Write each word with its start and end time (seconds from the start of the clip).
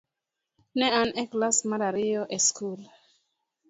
Ne 0.77 0.87
an 1.01 1.09
e 1.21 1.23
klas 1.31 1.57
mar 1.69 1.81
ariyo 1.89 2.23
e 2.35 2.37
skul. 2.47 2.81